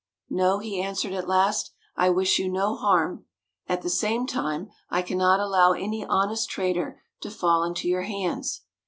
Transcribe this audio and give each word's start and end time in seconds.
"No," 0.31 0.57
he 0.57 0.81
answered 0.81 1.13
at 1.13 1.27
last; 1.27 1.73
"I 1.95 2.09
wish 2.09 2.39
you 2.39 2.49
no 2.49 2.73
harm; 2.75 3.25
at 3.67 3.83
the 3.83 3.89
same 3.91 4.25
time, 4.25 4.69
I 4.89 5.03
cannot 5.03 5.39
allow 5.39 5.73
any 5.73 6.03
honest 6.03 6.49
trader 6.49 7.03
to 7.19 7.29
fall 7.29 7.63
into 7.63 7.87
your 7.87 8.01
hands. 8.01 8.63